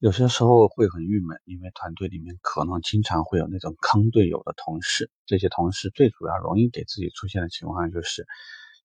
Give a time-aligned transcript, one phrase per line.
[0.00, 5.10] 有些时候会很郁闷，因为团队里面可能经常会有那种坑队友的同事。
[5.26, 8.26] 这些同事最主要容易给自己出现的情况就是，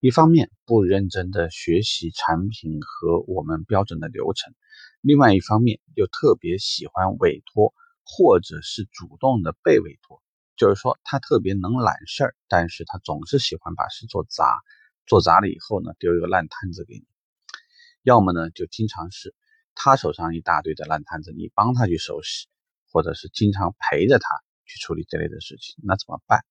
[0.01, 4.53] 一方面不认真的学习产品和我们标准的流程，
[4.99, 7.73] 另外一方面又特别喜欢委托
[8.03, 10.21] 或者是主动的被委托。
[10.57, 14.59] 就是说他特别能揽事儿，但是他总是喜欢把事做砸，
[15.05, 17.05] 做砸了以后呢，丢一个烂摊子给你。
[18.03, 19.33] 要么呢，就经常是。
[19.75, 22.47] 他手上一大堆的烂摊子，你帮他去收拾，
[22.91, 24.27] 或者是经常陪着他
[24.65, 26.43] 去处理这类的事情，那怎么办？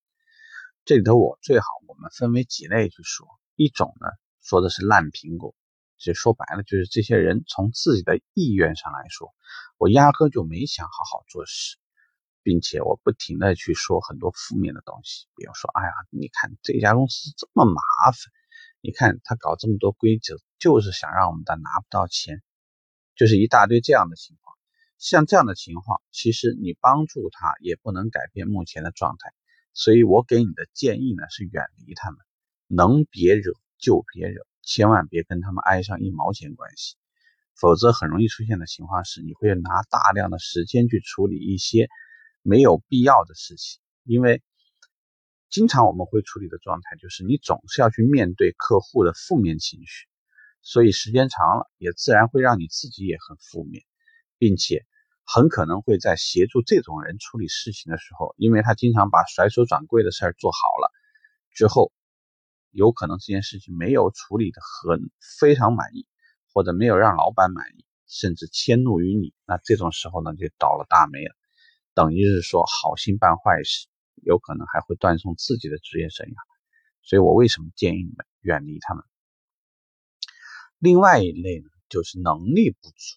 [0.84, 3.27] 这里头我最好我们分为几类去说。
[3.56, 4.09] 一种呢，
[4.42, 5.55] 说的是烂苹果，
[5.96, 9.34] 其实说白了就是这些人从自己的意愿上来说，
[9.79, 11.79] 我压根就没想好好做事，
[12.43, 18.18] 并且我不停的去说很多负面的东西，比如说，哎呀，你看这家公司这么麻烦，
[18.82, 22.43] 你看他搞这么多规则，就是想让我们的拿不到钱。
[23.16, 24.56] 就是一大堆这样的情况，
[24.98, 29.32] 像这样的情况，其实你帮助他也不能改变目前的状态，
[29.73, 32.18] 所以我给你的建议呢是远离他们，
[32.66, 36.96] 能别惹就别惹，千万别跟他们挨上一毛钱关系，
[37.54, 41.88] 否则很容易出现的情况是，你会拿大量的时间去处理一些
[42.43, 44.43] 没有必要的事情，因为
[45.51, 50.09] 经常我们会处理的状态就是你总是要去面对客户的负面情绪。
[50.65, 53.84] 所以时间长了，也自然会让你自己也很负面，
[54.38, 54.87] 并且
[55.24, 60.90] 很可能会在协助这种人处理事情的时候，因为他经常把甩手掌柜的事儿做好了
[61.52, 61.93] 之后，
[62.71, 66.06] 有可能这件事情没有处理的很非常满意，
[66.53, 71.34] 或者没有让老板满意，甚至迁怒于你，那这种时候呢就倒了大霉了，
[71.93, 73.87] 等于是说好心办坏事，
[74.22, 76.34] 有可能还会断送自己的职业生涯。
[77.03, 79.04] 所以我为什么建议你们远离他们？
[80.84, 83.16] 另外一类呢，就是能力不足，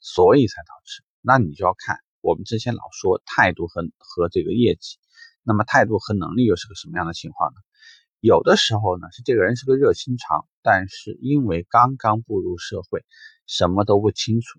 [0.00, 1.04] 所以才导致。
[1.20, 4.96] 那你就要看我们之前老说态度和和这个业绩，
[5.42, 7.60] 那么态度和能力又是个什么样的情况呢？
[8.20, 13.04] 有的时候呢，是这个人是个热心肠，但是因为刚刚步入社会，
[13.46, 14.58] 什么都不清楚，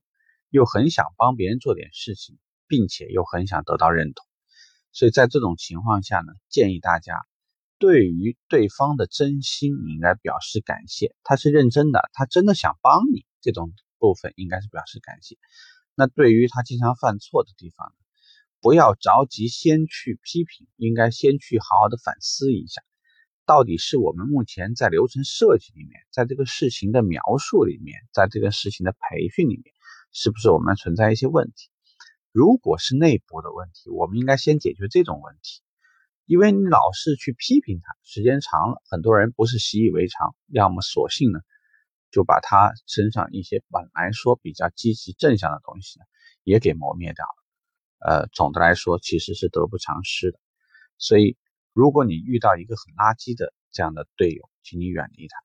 [0.51, 4.23] 又很想帮别人做点事情，并且又很想得到认同，
[4.91, 7.25] 所以在这种情况下呢，建议大家。
[7.79, 11.15] 对于对方的真心，你应该表示感谢。
[11.23, 15.37] 他是认真的，他真的想帮你，这种部分应该是表示感谢。
[15.95, 17.93] 那对于他经常犯错的地方，
[18.59, 22.81] 不要着急先去批评，应该先去好好的反思一下，
[23.45, 29.73] 到底是我们目前在流程设计里面，在这个事情的描述里面，在这个事情的培训里面，
[30.11, 31.69] 是不是我们存在一些问题？
[32.33, 35.61] 如果是内部的问题，我们应该先解决这种问题。
[36.29, 41.39] 因为你老是去批评他，时间长了，很多人不是习以为常，要么索性呢，
[42.11, 46.05] 就把他身上一些本来说比较积极正向的东西呢，
[46.43, 47.33] 也给磨灭掉了。
[48.07, 50.39] 呃，总的来说其实是得不偿失的。
[50.99, 51.35] 所以，
[51.73, 55.35] 如果你遇到一个很垃圾的这样的队友，请你远离他；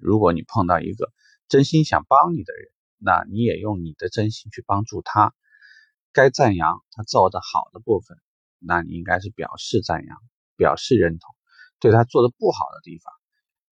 [0.00, 1.12] 如果你碰到一个
[1.46, 5.34] 真心想帮你的人，那你也用你的真心去帮助他。
[6.10, 8.16] 该赞扬他做的好的部分。
[8.66, 10.16] 那你应该是表示赞扬，
[10.56, 11.34] 表示认同，
[11.80, 13.12] 对他做的不好的地方，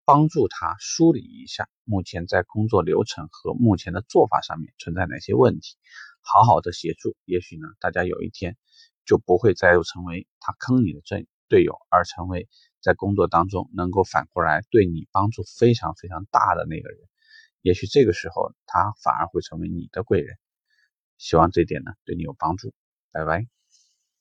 [0.04, 5.76] 帮助他梳理一下目前在工作流程和目前的做法上面存在哪些问题，
[6.20, 8.56] 好好的协助，也许呢，大家有一天
[9.04, 12.48] 就不会再又成为他坑你的队队友，而成为
[12.80, 16.98] 在工作当中能够反过来对你帮助非常非常大的那个人，
[17.60, 20.36] 也许这个时候他反而会成为你的贵人。
[21.18, 22.74] 希望这点呢对你有帮助，
[23.12, 23.61] 拜拜。